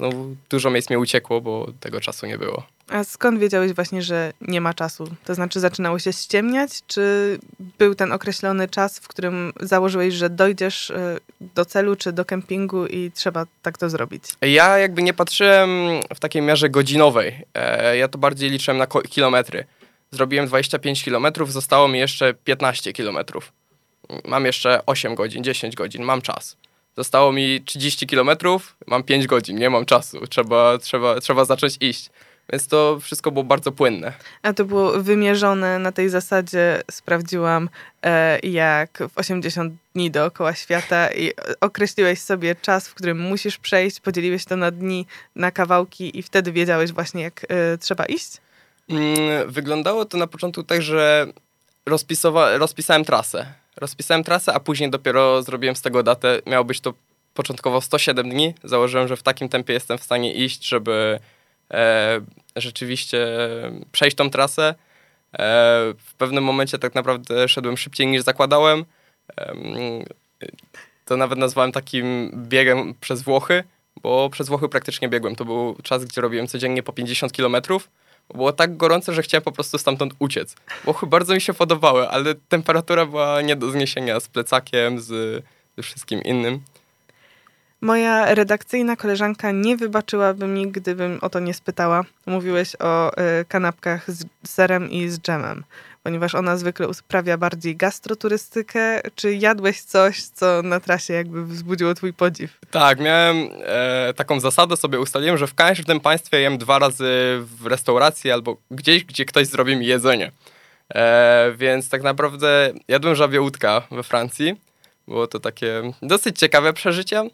no, 0.00 0.10
dużo 0.50 0.70
miejsc 0.70 0.90
mi 0.90 0.96
uciekło, 0.96 1.40
bo 1.40 1.66
tego 1.80 2.00
czasu 2.00 2.26
nie 2.26 2.38
było. 2.38 2.66
A 2.90 3.04
skąd 3.04 3.38
wiedziałeś 3.38 3.72
właśnie, 3.72 4.02
że 4.02 4.32
nie 4.40 4.60
ma 4.60 4.74
czasu? 4.74 5.08
To 5.24 5.34
znaczy 5.34 5.60
zaczynało 5.60 5.98
się 5.98 6.12
ściemniać, 6.12 6.70
czy 6.86 7.38
był 7.78 7.94
ten 7.94 8.12
określony 8.12 8.68
czas, 8.68 8.98
w 8.98 9.08
którym 9.08 9.52
założyłeś, 9.60 10.14
że 10.14 10.30
dojdziesz 10.30 10.90
e, 10.90 11.18
do 11.40 11.64
celu 11.64 11.96
czy 11.96 12.12
do 12.12 12.24
kempingu 12.24 12.86
i 12.86 13.10
trzeba 13.14 13.46
tak 13.62 13.78
to 13.78 13.90
zrobić? 13.90 14.24
Ja 14.42 14.78
jakby 14.78 15.02
nie 15.02 15.14
patrzyłem 15.14 15.70
w 16.14 16.20
takiej 16.20 16.42
mierze 16.42 16.70
godzinowej. 16.70 17.44
E, 17.54 17.96
ja 17.96 18.08
to 18.08 18.18
bardziej 18.18 18.50
liczyłem 18.50 18.78
na 18.78 18.86
kilometry. 18.86 19.64
Zrobiłem 20.10 20.46
25 20.46 21.04
kilometrów, 21.04 21.52
zostało 21.52 21.88
mi 21.88 21.98
jeszcze 21.98 22.34
15 22.34 22.92
kilometrów. 22.92 23.52
Mam 24.24 24.46
jeszcze 24.46 24.86
8 24.86 25.14
godzin, 25.14 25.44
10 25.44 25.76
godzin, 25.76 26.02
mam 26.02 26.22
czas. 26.22 26.56
Zostało 26.96 27.32
mi 27.32 27.62
30 27.64 28.06
kilometrów, 28.06 28.76
mam 28.86 29.02
5 29.02 29.26
godzin, 29.26 29.58
nie 29.58 29.70
mam 29.70 29.86
czasu, 29.86 30.26
trzeba, 30.26 30.78
trzeba, 30.78 31.20
trzeba 31.20 31.44
zacząć 31.44 31.76
iść. 31.80 32.10
Więc 32.52 32.66
to 32.66 32.98
wszystko 33.00 33.30
było 33.30 33.44
bardzo 33.44 33.72
płynne. 33.72 34.12
A 34.42 34.52
to 34.52 34.64
było 34.64 35.02
wymierzone 35.02 35.78
na 35.78 35.92
tej 35.92 36.08
zasadzie, 36.08 36.82
sprawdziłam, 36.90 37.68
e, 38.02 38.38
jak 38.38 38.98
w 39.08 39.18
80 39.18 39.74
dni 39.94 40.10
dookoła 40.10 40.54
świata 40.54 41.12
i 41.12 41.32
określiłeś 41.60 42.20
sobie 42.20 42.54
czas, 42.54 42.88
w 42.88 42.94
którym 42.94 43.20
musisz 43.20 43.58
przejść, 43.58 44.00
podzieliłeś 44.00 44.44
to 44.44 44.56
na 44.56 44.70
dni, 44.70 45.06
na 45.36 45.50
kawałki 45.50 46.18
i 46.18 46.22
wtedy 46.22 46.52
wiedziałeś 46.52 46.92
właśnie, 46.92 47.22
jak 47.22 47.46
e, 47.48 47.78
trzeba 47.78 48.04
iść? 48.04 48.36
Mm, 48.88 49.50
wyglądało 49.50 50.04
to 50.04 50.18
na 50.18 50.26
początku 50.26 50.62
tak, 50.62 50.82
że 50.82 51.26
rozpisałem 52.58 53.04
trasę 53.04 53.46
rozpisałem 53.80 54.24
trasę, 54.24 54.54
a 54.54 54.60
później 54.60 54.90
dopiero 54.90 55.42
zrobiłem 55.42 55.76
z 55.76 55.82
tego 55.82 56.02
datę. 56.02 56.40
Miało 56.46 56.64
być 56.64 56.80
to 56.80 56.94
początkowo 57.34 57.80
107 57.80 58.30
dni. 58.30 58.54
Założyłem, 58.64 59.08
że 59.08 59.16
w 59.16 59.22
takim 59.22 59.48
tempie 59.48 59.72
jestem 59.72 59.98
w 59.98 60.02
stanie 60.02 60.34
iść, 60.34 60.68
żeby 60.68 60.92
e, 60.92 61.20
rzeczywiście 62.56 63.26
przejść 63.92 64.16
tą 64.16 64.30
trasę. 64.30 64.62
E, 64.68 64.74
w 65.98 66.14
pewnym 66.18 66.44
momencie 66.44 66.78
tak 66.78 66.94
naprawdę 66.94 67.48
szedłem 67.48 67.76
szybciej 67.76 68.06
niż 68.06 68.22
zakładałem. 68.22 68.84
E, 69.40 69.54
to 71.04 71.16
nawet 71.16 71.38
nazwałem 71.38 71.72
takim 71.72 72.30
biegiem 72.48 72.94
przez 73.00 73.22
Włochy, 73.22 73.64
bo 74.02 74.30
przez 74.30 74.48
Włochy 74.48 74.68
praktycznie 74.68 75.08
biegłem. 75.08 75.36
To 75.36 75.44
był 75.44 75.76
czas, 75.82 76.04
gdzie 76.04 76.20
robiłem 76.20 76.46
codziennie 76.46 76.82
po 76.82 76.92
50 76.92 77.32
kilometrów 77.32 77.88
było 78.34 78.52
tak 78.52 78.76
gorąco, 78.76 79.12
że 79.12 79.22
chciałem 79.22 79.42
po 79.42 79.52
prostu 79.52 79.78
stamtąd 79.78 80.14
uciec. 80.18 80.56
Włochy 80.84 81.06
bardzo 81.06 81.34
mi 81.34 81.40
się 81.40 81.54
podobały, 81.54 82.08
ale 82.08 82.34
temperatura 82.34 83.06
była 83.06 83.42
nie 83.42 83.56
do 83.56 83.70
zniesienia 83.70 84.20
z 84.20 84.28
plecakiem, 84.28 85.00
z, 85.00 85.06
z 85.78 85.82
wszystkim 85.82 86.22
innym. 86.22 86.60
Moja 87.80 88.34
redakcyjna 88.34 88.96
koleżanka 88.96 89.50
nie 89.50 89.76
wybaczyłaby 89.76 90.46
mi, 90.46 90.70
gdybym 90.72 91.18
o 91.22 91.30
to 91.30 91.40
nie 91.40 91.54
spytała. 91.54 92.04
Mówiłeś 92.26 92.76
o 92.78 93.12
y, 93.12 93.44
kanapkach 93.44 94.10
z 94.10 94.24
serem 94.44 94.90
i 94.90 95.08
z 95.08 95.20
dżemem 95.20 95.64
ponieważ 96.02 96.34
ona 96.34 96.56
zwykle 96.56 96.88
uprawia 96.88 97.38
bardziej 97.38 97.76
gastroturystykę. 97.76 99.00
Czy 99.14 99.34
jadłeś 99.34 99.80
coś, 99.80 100.22
co 100.22 100.62
na 100.62 100.80
trasie 100.80 101.14
jakby 101.14 101.44
wzbudziło 101.44 101.94
twój 101.94 102.12
podziw? 102.12 102.58
Tak, 102.70 103.00
miałem 103.00 103.48
e, 103.62 104.14
taką 104.16 104.40
zasadę 104.40 104.76
sobie 104.76 105.00
ustaliłem, 105.00 105.38
że 105.38 105.46
w 105.46 105.54
każdym 105.54 106.00
państwie 106.00 106.40
jem 106.40 106.58
dwa 106.58 106.78
razy 106.78 107.38
w 107.40 107.66
restauracji 107.66 108.30
albo 108.30 108.56
gdzieś, 108.70 109.04
gdzie 109.04 109.24
ktoś 109.24 109.46
zrobi 109.46 109.76
mi 109.76 109.86
jedzenie. 109.86 110.32
E, 110.94 111.52
więc 111.56 111.88
tak 111.88 112.02
naprawdę 112.02 112.72
jadłem 112.88 113.14
żabie 113.14 113.40
łódka 113.40 113.82
we 113.90 114.02
Francji. 114.02 114.60
Było 115.08 115.26
to 115.26 115.40
takie 115.40 115.82
dosyć 116.02 116.38
ciekawe 116.38 116.72
przeżycie. 116.72 117.30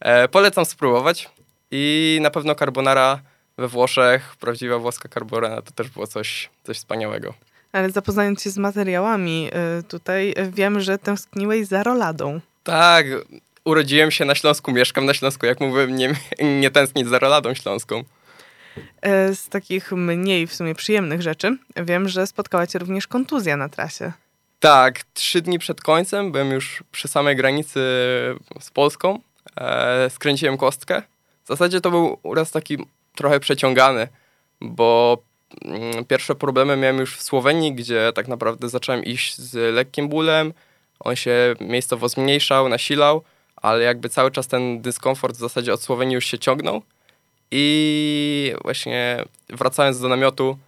E, 0.00 0.28
polecam 0.28 0.64
spróbować. 0.64 1.28
I 1.70 2.18
na 2.22 2.30
pewno 2.30 2.54
carbonara 2.54 3.20
we 3.58 3.68
Włoszech, 3.68 4.36
prawdziwa 4.40 4.78
włoska 4.78 5.08
carbonara, 5.08 5.62
to 5.62 5.72
też 5.72 5.88
było 5.88 6.06
coś, 6.06 6.50
coś 6.64 6.76
wspaniałego. 6.76 7.34
Ale 7.72 7.90
zapoznając 7.90 8.42
się 8.42 8.50
z 8.50 8.58
materiałami 8.58 9.50
y, 9.78 9.82
tutaj, 9.82 10.34
y, 10.38 10.50
wiem, 10.50 10.80
że 10.80 10.98
tęskniłeś 10.98 11.66
za 11.66 11.82
roladą. 11.82 12.40
Tak, 12.64 13.06
urodziłem 13.64 14.10
się 14.10 14.24
na 14.24 14.34
Śląsku, 14.34 14.72
mieszkam 14.72 15.06
na 15.06 15.14
Śląsku. 15.14 15.46
Jak 15.46 15.60
mówiłem, 15.60 15.96
nie, 15.96 16.14
nie 16.60 16.70
tęsknić 16.70 17.08
za 17.08 17.18
roladą 17.18 17.54
śląską. 17.54 18.04
E, 19.02 19.34
z 19.34 19.48
takich 19.48 19.92
mniej 19.92 20.46
w 20.46 20.54
sumie 20.54 20.74
przyjemnych 20.74 21.22
rzeczy 21.22 21.56
wiem, 21.76 22.08
że 22.08 22.26
spotkała 22.26 22.66
cię 22.66 22.78
również 22.78 23.06
kontuzja 23.06 23.56
na 23.56 23.68
trasie. 23.68 24.12
Tak, 24.60 25.00
trzy 25.14 25.40
dni 25.40 25.58
przed 25.58 25.80
końcem 25.80 26.32
byłem 26.32 26.50
już 26.50 26.82
przy 26.92 27.08
samej 27.08 27.36
granicy 27.36 27.80
z 28.60 28.70
Polską. 28.70 29.18
E, 29.56 30.10
skręciłem 30.10 30.56
kostkę. 30.56 31.02
W 31.44 31.48
zasadzie 31.48 31.80
to 31.80 31.90
był 31.90 32.18
uraz 32.22 32.50
taki 32.50 32.78
trochę 33.14 33.40
przeciągany, 33.40 34.08
bo 34.60 35.18
mm, 35.64 36.04
pierwsze 36.04 36.34
problemy 36.34 36.76
miałem 36.76 36.98
już 36.98 37.16
w 37.16 37.22
Słowenii, 37.22 37.74
gdzie 37.74 38.12
tak 38.14 38.28
naprawdę 38.28 38.68
zacząłem 38.68 39.04
iść 39.04 39.38
z 39.38 39.74
lekkim 39.74 40.08
bólem. 40.08 40.52
On 41.00 41.16
się 41.16 41.54
miejscowo 41.60 42.08
zmniejszał, 42.08 42.68
nasilał, 42.68 43.22
ale 43.56 43.84
jakby 43.84 44.08
cały 44.08 44.30
czas 44.30 44.46
ten 44.46 44.80
dyskomfort 44.80 45.36
w 45.36 45.40
zasadzie 45.40 45.72
od 45.72 45.82
Słowenii 45.82 46.14
już 46.14 46.26
się 46.26 46.38
ciągnął. 46.38 46.82
I 47.50 48.54
właśnie 48.62 49.24
wracając 49.48 50.00
do 50.00 50.08
namiotu, 50.08 50.58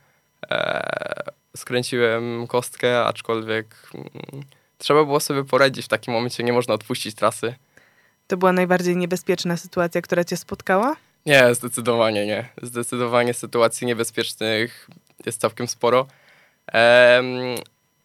e, 0.50 1.32
skręciłem 1.56 2.46
kostkę, 2.46 3.04
aczkolwiek 3.04 3.90
mm, 3.94 4.10
trzeba 4.78 5.04
było 5.04 5.20
sobie 5.20 5.44
poradzić 5.44 5.84
w 5.84 5.88
takim 5.88 6.14
momencie, 6.14 6.44
nie 6.44 6.52
można 6.52 6.74
odpuścić 6.74 7.14
trasy. 7.14 7.54
To 8.32 8.36
była 8.36 8.52
najbardziej 8.52 8.96
niebezpieczna 8.96 9.56
sytuacja, 9.56 10.02
która 10.02 10.24
cię 10.24 10.36
spotkała? 10.36 10.96
Nie, 11.26 11.54
zdecydowanie 11.54 12.26
nie. 12.26 12.48
Zdecydowanie 12.62 13.34
sytuacji 13.34 13.86
niebezpiecznych 13.86 14.88
jest 15.26 15.40
całkiem 15.40 15.68
sporo. 15.68 16.06
Ehm, 16.66 17.26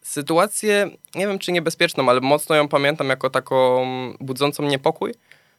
sytuację, 0.01 0.89
nie 1.15 1.27
wiem 1.27 1.39
czy 1.39 1.51
niebezpieczną, 1.51 2.09
ale 2.09 2.21
mocno 2.21 2.55
ją 2.55 2.67
pamiętam 2.67 3.09
jako 3.09 3.29
taką 3.29 3.85
budzącą 4.19 4.63
niepokój, 4.63 5.13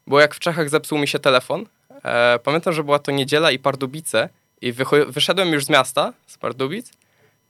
bo 0.07 0.21
jak 0.21 0.35
w 0.35 0.39
Czechach 0.39 0.71
zepsuł 0.71 0.99
mi 0.99 1.09
się 1.09 1.19
telefon, 1.19 1.67
e, 2.05 2.39
pamiętam, 2.39 2.73
że 2.73 2.85
była 2.85 2.99
to 2.99 3.13
niedziela 3.13 3.51
i 3.51 3.59
Pardubice 3.59 4.29
i 4.61 4.73
wyszedłem 5.09 5.49
już 5.49 5.65
z 5.65 5.69
miasta, 5.69 6.13
z 6.27 6.39
Pardubic 6.39 6.93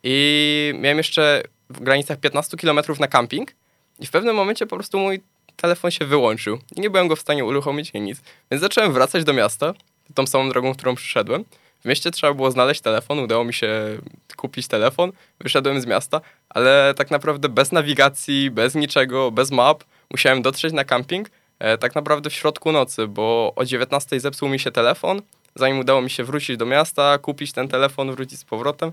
i 0.02 0.74
miałem 0.78 0.98
jeszcze 0.98 1.42
w 1.70 1.80
granicach 1.80 2.18
15 2.18 2.56
km 2.56 2.80
na 3.00 3.08
camping 3.08 3.52
i 3.98 4.06
w 4.06 4.10
pewnym 4.10 4.36
momencie 4.36 4.66
po 4.66 4.76
prostu 4.76 4.98
mój 4.98 5.20
telefon 5.60 5.90
się 5.90 6.04
wyłączył 6.04 6.58
nie 6.76 6.90
byłem 6.90 7.08
go 7.08 7.16
w 7.16 7.20
stanie 7.20 7.44
uruchomić 7.44 7.90
i 7.94 8.00
nic. 8.00 8.20
Więc 8.50 8.60
zacząłem 8.60 8.92
wracać 8.92 9.24
do 9.24 9.32
miasta, 9.32 9.74
tą 10.14 10.26
samą 10.26 10.48
drogą, 10.48 10.74
którą 10.74 10.94
przyszedłem. 10.94 11.44
W 11.80 11.84
mieście 11.84 12.10
trzeba 12.10 12.34
było 12.34 12.50
znaleźć 12.50 12.80
telefon, 12.80 13.18
udało 13.18 13.44
mi 13.44 13.54
się 13.54 13.98
kupić 14.36 14.68
telefon, 14.68 15.12
wyszedłem 15.40 15.80
z 15.80 15.86
miasta, 15.86 16.20
ale 16.48 16.94
tak 16.96 17.10
naprawdę 17.10 17.48
bez 17.48 17.72
nawigacji, 17.72 18.50
bez 18.50 18.74
niczego, 18.74 19.30
bez 19.30 19.50
map, 19.50 19.84
musiałem 20.10 20.42
dotrzeć 20.42 20.72
na 20.72 20.84
camping 20.84 21.30
e, 21.58 21.78
tak 21.78 21.94
naprawdę 21.94 22.30
w 22.30 22.32
środku 22.32 22.72
nocy, 22.72 23.06
bo 23.06 23.52
o 23.56 23.64
19 23.64 24.20
zepsuł 24.20 24.48
mi 24.48 24.58
się 24.58 24.70
telefon, 24.70 25.22
zanim 25.54 25.78
udało 25.78 26.02
mi 26.02 26.10
się 26.10 26.24
wrócić 26.24 26.56
do 26.56 26.66
miasta, 26.66 27.18
kupić 27.18 27.52
ten 27.52 27.68
telefon, 27.68 28.12
wrócić 28.12 28.38
z 28.38 28.44
powrotem. 28.44 28.92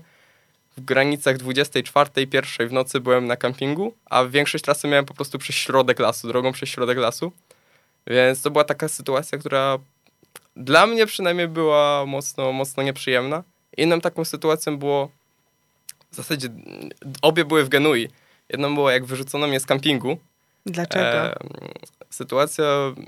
W 0.76 0.80
granicach 0.80 1.36
24, 1.36 2.10
1 2.32 2.68
w 2.68 2.72
nocy 2.72 3.00
byłem 3.00 3.26
na 3.26 3.36
campingu, 3.36 3.94
a 4.10 4.24
większość 4.24 4.64
trasy 4.64 4.88
miałem 4.88 5.04
po 5.04 5.14
prostu 5.14 5.38
przez 5.38 5.56
środek 5.56 5.98
lasu, 5.98 6.28
drogą 6.28 6.52
przez 6.52 6.68
środek 6.68 6.98
lasu. 6.98 7.32
Więc 8.06 8.42
to 8.42 8.50
była 8.50 8.64
taka 8.64 8.88
sytuacja, 8.88 9.38
która 9.38 9.78
dla 10.56 10.86
mnie 10.86 11.06
przynajmniej 11.06 11.48
była 11.48 12.06
mocno, 12.06 12.52
mocno 12.52 12.82
nieprzyjemna. 12.82 13.42
Inną 13.76 14.00
taką 14.00 14.24
sytuacją 14.24 14.78
było, 14.78 15.10
w 16.12 16.16
zasadzie 16.16 16.48
obie 17.22 17.44
były 17.44 17.64
w 17.64 17.68
Genui. 17.68 18.08
Jedną 18.48 18.74
było 18.74 18.90
jak 18.90 19.04
wyrzucono 19.04 19.46
mnie 19.46 19.60
z 19.60 19.66
kampingu. 19.66 20.18
Dlaczego? 20.66 21.04
E, 21.06 21.36
sytuacja 22.10 22.64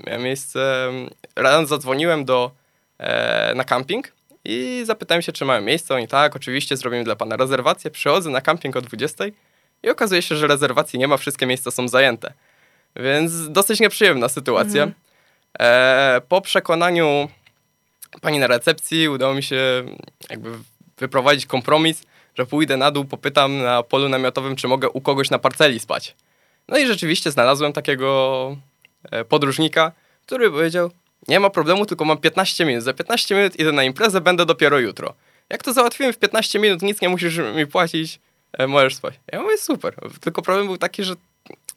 miała 0.07 0.19
miejsce, 0.19 0.91
rano 1.35 1.67
zadzwoniłem 1.67 2.25
do, 2.25 2.51
e, 2.97 3.53
na 3.55 3.63
camping 3.63 4.11
i 4.45 4.81
zapytałem 4.85 5.21
się, 5.21 5.31
czy 5.31 5.45
mają 5.45 5.61
miejsce. 5.61 5.95
Oni 5.95 6.07
tak, 6.07 6.35
oczywiście 6.35 6.77
zrobimy 6.77 7.03
dla 7.03 7.15
pana 7.15 7.37
rezerwację. 7.37 7.91
Przychodzę 7.91 8.29
na 8.29 8.41
camping 8.41 8.75
o 8.75 8.81
20 8.81 9.23
i 9.83 9.89
okazuje 9.89 10.21
się, 10.21 10.35
że 10.35 10.47
rezerwacji 10.47 10.99
nie 10.99 11.07
ma, 11.07 11.17
wszystkie 11.17 11.45
miejsca 11.45 11.71
są 11.71 11.87
zajęte. 11.87 12.33
Więc 12.95 13.51
dosyć 13.51 13.79
nieprzyjemna 13.79 14.29
sytuacja. 14.29 14.83
Mhm. 14.83 15.01
E, 15.59 16.21
po 16.29 16.41
przekonaniu 16.41 17.29
pani 18.21 18.39
na 18.39 18.47
recepcji 18.47 19.09
udało 19.09 19.33
mi 19.33 19.43
się 19.43 19.83
jakby 20.29 20.49
wyprowadzić 20.97 21.45
kompromis, 21.45 22.03
że 22.35 22.45
pójdę 22.45 22.77
na 22.77 22.91
dół, 22.91 23.05
popytam 23.05 23.57
na 23.57 23.83
polu 23.83 24.09
namiotowym, 24.09 24.55
czy 24.55 24.67
mogę 24.67 24.89
u 24.89 25.01
kogoś 25.01 25.29
na 25.29 25.39
parceli 25.39 25.79
spać. 25.79 26.15
No 26.67 26.77
i 26.77 26.87
rzeczywiście 26.87 27.31
znalazłem 27.31 27.73
takiego 27.73 28.57
e, 29.11 29.25
podróżnika, 29.25 29.91
który 30.25 30.51
powiedział, 30.51 30.91
nie 31.27 31.39
ma 31.39 31.49
problemu, 31.49 31.85
tylko 31.85 32.05
mam 32.05 32.17
15 32.17 32.65
minut. 32.65 32.83
Za 32.83 32.93
15 32.93 33.35
minut 33.35 33.59
idę 33.59 33.71
na 33.71 33.83
imprezę, 33.83 34.21
będę 34.21 34.45
dopiero 34.45 34.79
jutro. 34.79 35.13
Jak 35.49 35.63
to 35.63 35.73
załatwiłem 35.73 36.13
w 36.13 36.17
15 36.17 36.59
minut, 36.59 36.81
nic 36.81 37.01
nie 37.01 37.09
musisz 37.09 37.37
mi 37.55 37.67
płacić, 37.67 38.19
e, 38.53 38.67
możesz 38.67 38.95
spać. 38.95 39.13
Ja 39.31 39.41
mówię, 39.41 39.57
super. 39.57 39.95
Tylko 40.21 40.41
problem 40.41 40.65
był 40.65 40.77
taki, 40.77 41.03
że 41.03 41.15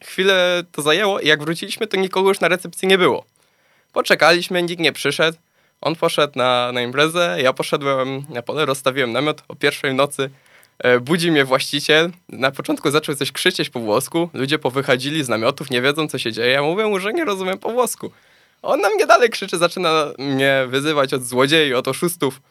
chwilę 0.03 0.63
to 0.71 0.81
zajęło 0.81 1.19
i 1.19 1.27
jak 1.27 1.43
wróciliśmy, 1.43 1.87
to 1.87 1.97
nikogo 1.97 2.29
już 2.29 2.39
na 2.39 2.47
recepcji 2.47 2.87
nie 2.87 2.97
było. 2.97 3.25
Poczekaliśmy, 3.93 4.63
nikt 4.63 4.81
nie 4.81 4.93
przyszedł. 4.93 5.37
On 5.81 5.95
poszedł 5.95 6.33
na, 6.35 6.71
na 6.71 6.81
imprezę, 6.81 7.37
ja 7.41 7.53
poszedłem 7.53 8.25
na 8.29 8.41
pole, 8.41 8.65
rozstawiłem 8.65 9.11
namiot 9.11 9.43
o 9.47 9.55
pierwszej 9.55 9.93
nocy. 9.93 10.29
E, 10.79 10.99
budzi 10.99 11.31
mnie 11.31 11.45
właściciel. 11.45 12.11
Na 12.29 12.51
początku 12.51 12.91
zaczął 12.91 13.15
coś 13.15 13.31
krzyczeć 13.31 13.69
po 13.69 13.79
włosku. 13.79 14.29
Ludzie 14.33 14.59
powychodzili 14.59 15.23
z 15.23 15.29
namiotów, 15.29 15.69
nie 15.69 15.81
wiedzą 15.81 16.07
co 16.07 16.17
się 16.17 16.31
dzieje. 16.31 16.51
Ja 16.51 16.61
mówię 16.61 16.85
mu, 16.85 16.99
że 16.99 17.13
nie 17.13 17.25
rozumiem 17.25 17.57
po 17.57 17.69
włosku. 17.69 18.11
On 18.63 18.81
na 18.81 18.89
mnie 18.89 19.05
dalej 19.05 19.29
krzyczy, 19.29 19.57
zaczyna 19.57 20.05
mnie 20.17 20.65
wyzywać 20.67 21.13
od 21.13 21.23
złodziei, 21.23 21.73
od 21.73 21.87
oszustów. 21.87 22.41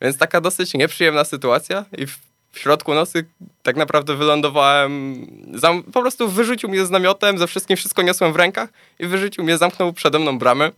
Więc 0.00 0.18
taka 0.18 0.40
dosyć 0.40 0.74
nieprzyjemna 0.74 1.24
sytuacja 1.24 1.84
i 1.98 2.06
w, 2.06 2.18
środku 2.58 2.94
nocy 2.94 3.24
tak 3.62 3.76
naprawdę 3.76 4.16
wylądowałem, 4.16 5.26
zam, 5.54 5.82
po 5.82 6.00
prostu 6.00 6.28
wyrzucił 6.28 6.68
mnie 6.68 6.86
z 6.86 6.90
namiotem, 6.90 7.38
ze 7.38 7.46
wszystkim 7.46 7.76
wszystko 7.76 8.02
niosłem 8.02 8.32
w 8.32 8.36
rękach 8.36 8.68
i 8.98 9.06
wyrzucił 9.06 9.44
mnie, 9.44 9.58
zamknął 9.58 9.92
przede 9.92 10.18
mną 10.18 10.38
bramę. 10.38 10.70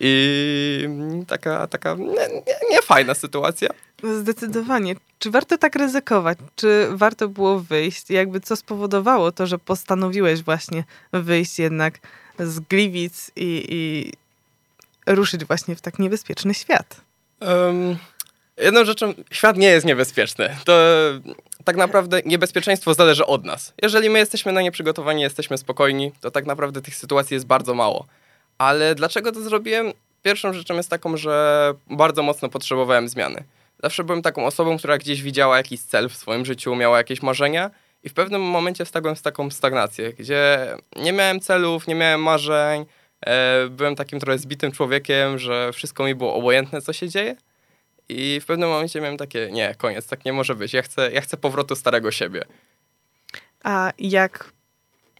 I 0.00 0.88
taka, 1.28 1.66
taka 1.66 1.96
niefajna 2.70 3.12
nie, 3.12 3.14
nie 3.14 3.20
sytuacja. 3.20 3.68
Zdecydowanie. 4.20 4.94
Czy 5.18 5.30
warto 5.30 5.58
tak 5.58 5.76
ryzykować? 5.76 6.38
Czy 6.56 6.86
warto 6.90 7.28
było 7.28 7.60
wyjść? 7.60 8.10
Jakby 8.10 8.40
co 8.40 8.56
spowodowało 8.56 9.32
to, 9.32 9.46
że 9.46 9.58
postanowiłeś 9.58 10.42
właśnie 10.42 10.84
wyjść 11.12 11.58
jednak 11.58 11.98
z 12.38 12.60
Gliwic 12.60 13.30
i, 13.36 13.64
i 13.68 14.12
ruszyć 15.06 15.44
właśnie 15.44 15.76
w 15.76 15.80
tak 15.80 15.98
niebezpieczny 15.98 16.54
świat? 16.54 17.00
Um, 17.40 17.96
jedną 18.56 18.84
rzeczą, 18.84 19.14
świat 19.30 19.56
nie 19.56 19.66
jest 19.68 19.86
niebezpieczny. 19.86 20.56
To 20.64 20.72
tak 21.64 21.76
naprawdę 21.76 22.20
niebezpieczeństwo 22.24 22.94
zależy 22.94 23.26
od 23.26 23.44
nas. 23.44 23.72
Jeżeli 23.82 24.10
my 24.10 24.18
jesteśmy 24.18 24.52
na 24.52 24.62
nie 24.62 24.70
przygotowani, 24.72 25.22
jesteśmy 25.22 25.58
spokojni, 25.58 26.12
to 26.20 26.30
tak 26.30 26.46
naprawdę 26.46 26.82
tych 26.82 26.96
sytuacji 26.96 27.34
jest 27.34 27.46
bardzo 27.46 27.74
mało. 27.74 28.06
Ale 28.58 28.94
dlaczego 28.94 29.32
to 29.32 29.42
zrobiłem? 29.42 29.92
Pierwszą 30.22 30.52
rzeczą 30.52 30.74
jest 30.74 30.90
taką, 30.90 31.16
że 31.16 31.74
bardzo 31.90 32.22
mocno 32.22 32.48
potrzebowałem 32.48 33.08
zmiany. 33.08 33.44
Zawsze 33.82 34.04
byłem 34.04 34.22
taką 34.22 34.46
osobą, 34.46 34.78
która 34.78 34.98
gdzieś 34.98 35.22
widziała 35.22 35.56
jakiś 35.56 35.80
cel 35.80 36.08
w 36.08 36.16
swoim 36.16 36.44
życiu, 36.44 36.76
miała 36.76 36.98
jakieś 36.98 37.22
marzenia 37.22 37.70
i 38.02 38.08
w 38.08 38.14
pewnym 38.14 38.42
momencie 38.42 38.84
wstagłem 38.84 39.16
w 39.16 39.22
taką 39.22 39.50
stagnację, 39.50 40.12
gdzie 40.12 40.74
nie 40.96 41.12
miałem 41.12 41.40
celów, 41.40 41.86
nie 41.86 41.94
miałem 41.94 42.22
marzeń, 42.22 42.86
e, 43.26 43.68
byłem 43.68 43.96
takim 43.96 44.20
trochę 44.20 44.38
zbitym 44.38 44.72
człowiekiem, 44.72 45.38
że 45.38 45.72
wszystko 45.72 46.04
mi 46.04 46.14
było 46.14 46.34
obojętne, 46.34 46.82
co 46.82 46.92
się 46.92 47.08
dzieje. 47.08 47.36
I 48.08 48.40
w 48.40 48.46
pewnym 48.46 48.68
momencie 48.68 49.00
miałem 49.00 49.16
takie, 49.16 49.48
nie, 49.52 49.74
koniec, 49.74 50.06
tak 50.06 50.24
nie 50.24 50.32
może 50.32 50.54
być. 50.54 50.72
Ja 50.72 50.82
chcę, 50.82 51.12
ja 51.12 51.20
chcę 51.20 51.36
powrotu 51.36 51.76
starego 51.76 52.10
siebie. 52.10 52.44
A 53.64 53.92
jak 53.98 54.52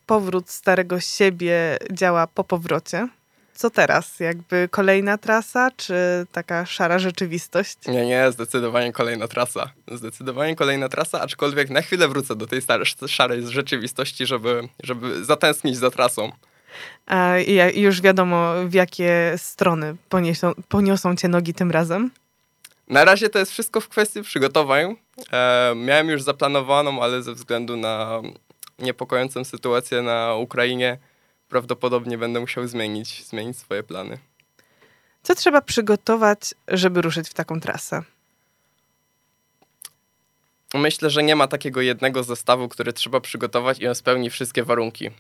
powrót 0.07 0.51
starego 0.51 1.01
siebie 1.01 1.79
działa 1.93 2.27
po 2.27 2.45
powrocie? 2.45 3.09
Co 3.55 3.71
teraz? 3.71 4.21
Jakby 4.21 4.69
kolejna 4.71 5.19
trasa, 5.19 5.71
czy 5.77 5.95
taka 6.33 6.67
szara 6.67 6.99
rzeczywistość? 6.99 7.77
Nie, 7.87 8.07
nie, 8.07 8.33
zdecydowanie 8.33 8.93
kolejna 8.93 9.29
trasa. 9.29 9.71
Zdecydowanie 9.89 10.57
kolejna 10.57 10.89
trasa, 10.89 11.21
aczkolwiek 11.21 11.71
na 11.71 11.83
chwilę 11.83 12.09
wrócę 12.09 12.37
do 12.37 12.47
tej 12.47 12.61
szarej 13.07 13.47
rzeczywistości, 13.47 14.27
żeby, 14.27 14.69
żeby 14.83 15.25
zatęsknić 15.25 15.77
za 15.77 15.91
trasą. 15.91 16.33
A 17.07 17.35
już 17.75 18.01
wiadomo, 18.01 18.55
w 18.67 18.75
jakie 18.75 19.35
strony 19.37 19.97
poniosą, 20.09 20.53
poniosą 20.69 21.17
cię 21.17 21.29
nogi 21.29 21.55
tym 21.55 21.71
razem? 21.71 22.11
Na 22.89 23.05
razie 23.05 23.29
to 23.29 23.39
jest 23.39 23.53
wszystko 23.53 23.81
w 23.81 23.89
kwestii 23.89 24.23
przygotowań. 24.23 24.97
E, 25.33 25.73
miałem 25.77 26.09
już 26.09 26.23
zaplanowaną, 26.23 27.03
ale 27.03 27.23
ze 27.23 27.33
względu 27.33 27.77
na 27.77 28.23
niepokojącą 28.79 29.45
sytuację 29.45 30.03
na 30.03 30.35
Ukrainie, 30.35 30.99
prawdopodobnie 31.53 32.19
będę 32.19 32.41
musiał 32.41 32.67
zmienić, 32.67 33.25
zmienić 33.25 33.59
swoje 33.59 33.83
plany. 33.83 34.19
Co 35.23 35.35
trzeba 35.35 35.61
przygotować, 35.61 36.55
żeby 36.69 37.03
ruszyć 37.03 37.29
w 37.29 37.35
taką 37.35 37.61
trasę? 37.61 38.03
Myślę, 40.75 41.11
że 41.11 41.23
nie 41.23 41.37
ma 41.37 41.47
takiego 41.49 41.81
jednego 41.81 42.23
zestawu, 42.23 42.69
który 42.69 42.93
trzeba 42.93 43.21
przygotować 43.21 43.79
i 43.79 43.89
on 43.89 43.95
spełni 43.95 44.31
wszystkie 44.31 44.65
warunki. 44.65 45.11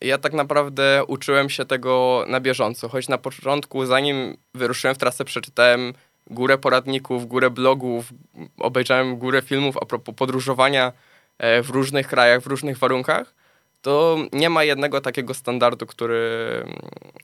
ja 0.00 0.18
tak 0.18 0.32
naprawdę 0.32 1.04
uczyłem 1.06 1.50
się 1.50 1.64
tego 1.64 2.24
na 2.28 2.40
bieżąco, 2.40 2.88
choć 2.88 3.08
na 3.08 3.18
początku, 3.18 3.86
zanim 3.86 4.36
wyruszyłem 4.54 4.94
w 4.94 4.98
trasę, 4.98 5.24
przeczytałem 5.24 5.94
górę 6.26 6.58
poradników, 6.58 7.26
górę 7.26 7.50
blogów, 7.50 8.12
obejrzałem 8.58 9.16
górę 9.16 9.42
filmów 9.42 9.76
a 9.82 9.84
propos 9.84 10.14
podróżowania 10.14 10.92
e, 11.38 11.62
w 11.62 11.70
różnych 11.70 12.06
krajach, 12.08 12.40
w 12.40 12.46
różnych 12.46 12.78
warunkach 12.78 13.43
to 13.84 14.18
nie 14.32 14.50
ma 14.50 14.64
jednego 14.64 15.00
takiego 15.00 15.34
standardu, 15.34 15.86
który, 15.86 16.20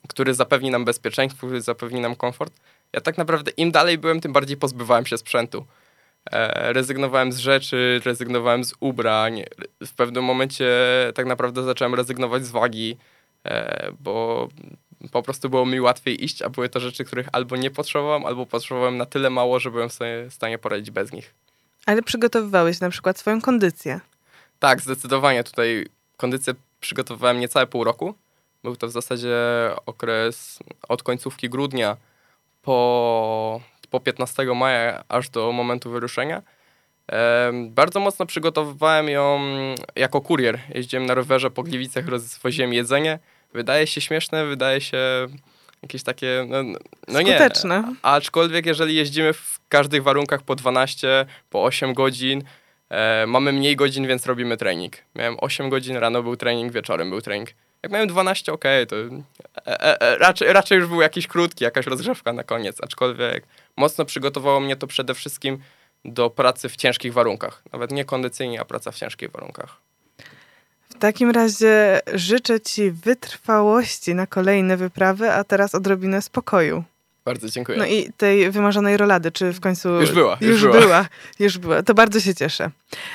który 0.08 0.34
zapewni 0.34 0.70
nam 0.70 0.84
bezpieczeństwo, 0.84 1.46
który 1.46 1.62
zapewni 1.62 2.00
nam 2.00 2.16
komfort. 2.16 2.52
Ja 2.92 3.00
tak 3.00 3.18
naprawdę 3.18 3.50
im 3.50 3.70
dalej 3.70 3.98
byłem, 3.98 4.20
tym 4.20 4.32
bardziej 4.32 4.56
pozbywałem 4.56 5.06
się 5.06 5.18
sprzętu. 5.18 5.66
E, 6.32 6.72
rezygnowałem 6.72 7.32
z 7.32 7.38
rzeczy, 7.38 8.00
rezygnowałem 8.04 8.64
z 8.64 8.74
ubrań. 8.80 9.42
W 9.86 9.94
pewnym 9.94 10.24
momencie 10.24 10.70
tak 11.14 11.26
naprawdę 11.26 11.62
zacząłem 11.62 11.94
rezygnować 11.94 12.46
z 12.46 12.50
wagi, 12.50 12.96
e, 13.44 13.92
bo 14.00 14.48
po 15.12 15.22
prostu 15.22 15.50
było 15.50 15.66
mi 15.66 15.80
łatwiej 15.80 16.24
iść, 16.24 16.42
a 16.42 16.48
były 16.50 16.68
to 16.68 16.80
rzeczy, 16.80 17.04
których 17.04 17.28
albo 17.32 17.56
nie 17.56 17.70
potrzebowałem, 17.70 18.26
albo 18.26 18.46
potrzebowałem 18.46 18.96
na 18.96 19.06
tyle 19.06 19.30
mało, 19.30 19.60
że 19.60 19.70
byłem 19.70 19.88
w 20.28 20.34
stanie 20.34 20.58
poradzić 20.58 20.90
bez 20.90 21.12
nich. 21.12 21.34
Ale 21.86 22.02
przygotowywałeś 22.02 22.80
na 22.80 22.90
przykład 22.90 23.18
swoją 23.18 23.40
kondycję. 23.40 24.00
Tak, 24.58 24.80
zdecydowanie. 24.80 25.44
Tutaj 25.44 25.86
kondycję 26.20 26.54
przygotowywałem 26.80 27.40
niecałe 27.40 27.66
pół 27.66 27.84
roku. 27.84 28.14
Był 28.64 28.76
to 28.76 28.86
w 28.86 28.90
zasadzie 28.90 29.36
okres 29.86 30.58
od 30.88 31.02
końcówki 31.02 31.48
grudnia 31.48 31.96
po, 32.62 33.60
po 33.90 34.00
15 34.00 34.44
maja 34.44 35.04
aż 35.08 35.28
do 35.28 35.52
momentu 35.52 35.90
wyruszenia. 35.90 36.42
Bardzo 37.52 38.00
mocno 38.00 38.26
przygotowywałem 38.26 39.08
ją 39.08 39.40
jako 39.96 40.20
kurier. 40.20 40.60
Jeździłem 40.74 41.06
na 41.06 41.14
rowerze 41.14 41.50
po 41.50 41.62
Gliwicach, 41.62 42.08
rozwoziłem 42.08 42.72
jedzenie. 42.72 43.18
Wydaje 43.52 43.86
się 43.86 44.00
śmieszne, 44.00 44.46
wydaje 44.46 44.80
się 44.80 45.26
jakieś 45.82 46.02
takie, 46.02 46.46
no, 46.48 46.62
no 47.08 47.22
nie. 47.22 47.38
Skuteczne. 47.38 47.94
Aczkolwiek 48.02 48.66
jeżeli 48.66 48.94
jeździmy 48.94 49.32
w 49.32 49.60
każdych 49.68 50.02
warunkach 50.02 50.42
po 50.42 50.54
12, 50.54 51.26
po 51.50 51.64
8 51.64 51.94
godzin, 51.94 52.42
e, 52.90 53.26
mamy 53.26 53.52
mniej 53.52 53.76
godzin, 53.76 54.06
więc 54.06 54.26
robimy 54.26 54.56
trening. 54.56 54.96
Miałem 55.14 55.36
8 55.40 55.70
godzin, 55.70 55.96
rano 55.96 56.22
był 56.22 56.36
trening, 56.36 56.72
wieczorem 56.72 57.10
był 57.10 57.20
trening. 57.20 57.50
Jak 57.82 57.92
miałem 57.92 58.08
12, 58.08 58.52
ok, 58.52 58.64
to 58.88 58.96
e, 58.96 59.10
e, 59.66 60.00
e, 60.00 60.18
raczej, 60.18 60.52
raczej 60.52 60.78
już 60.78 60.88
był 60.88 61.00
jakiś 61.00 61.26
krótki, 61.26 61.64
jakaś 61.64 61.86
rozgrzewka 61.86 62.32
na 62.32 62.44
koniec, 62.44 62.76
aczkolwiek 62.82 63.46
mocno 63.76 64.04
przygotowało 64.04 64.60
mnie 64.60 64.76
to 64.76 64.86
przede 64.86 65.14
wszystkim 65.14 65.58
do 66.04 66.30
pracy 66.30 66.68
w 66.68 66.76
ciężkich 66.76 67.12
warunkach. 67.12 67.62
Nawet 67.72 67.90
nie 67.90 68.04
kondycyjnie, 68.04 68.60
a 68.60 68.64
praca 68.64 68.90
w 68.90 68.96
ciężkich 68.96 69.30
warunkach. 69.30 69.76
W 70.88 70.98
takim 70.98 71.30
razie 71.30 72.00
życzę 72.14 72.60
Ci 72.60 72.90
wytrwałości 72.90 74.14
na 74.14 74.26
kolejne 74.26 74.76
wyprawy, 74.76 75.32
a 75.32 75.44
teraz 75.44 75.74
odrobinę 75.74 76.22
spokoju. 76.22 76.84
Bardzo 77.24 77.48
dziękuję. 77.48 77.78
No 77.78 77.86
i 77.86 78.12
tej 78.16 78.50
wymarzonej 78.50 78.96
rolady, 78.96 79.32
czy 79.32 79.52
w 79.52 79.60
końcu... 79.60 79.88
Już 79.88 80.12
była. 80.12 80.38
Już, 80.40 80.50
już 80.50 80.62
była. 80.62 80.80
była. 80.80 81.08
Już 81.38 81.58
była. 81.58 81.82
To 81.82 81.94
bardzo 81.94 82.20
się 82.20 82.34
cieszę. 82.34 82.70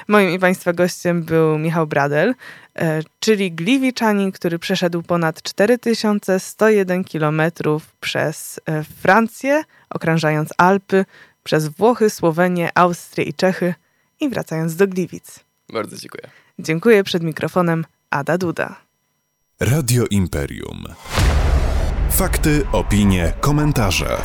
Moim 0.07 0.31
i 0.31 0.39
Państwa 0.39 0.73
gościem 0.73 1.23
był 1.23 1.57
Michał 1.57 1.87
Bradel, 1.87 2.35
e, 2.75 3.01
czyli 3.19 3.51
gliwiczanin, 3.51 4.31
który 4.31 4.59
przeszedł 4.59 5.03
ponad 5.03 5.41
4101 5.41 7.03
kilometrów 7.03 7.91
przez 7.99 8.59
e, 8.65 8.83
Francję, 8.83 9.63
okrążając 9.89 10.49
Alpy, 10.57 11.05
przez 11.43 11.67
Włochy, 11.67 12.09
Słowenię, 12.09 12.69
Austrię 12.75 13.25
i 13.25 13.33
Czechy 13.33 13.73
i 14.19 14.29
wracając 14.29 14.75
do 14.75 14.87
Gliwic. 14.87 15.39
Bardzo 15.73 15.97
dziękuję. 15.97 16.23
Dziękuję 16.59 17.03
przed 17.03 17.23
mikrofonem 17.23 17.85
Ada 18.09 18.37
Duda. 18.37 18.75
Radio 19.59 20.05
Imperium. 20.09 20.85
Fakty, 22.15 22.65
opinie, 22.71 23.33
komentarze. 23.41 24.17